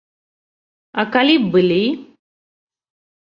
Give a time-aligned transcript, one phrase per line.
[1.03, 1.83] А калі б былі?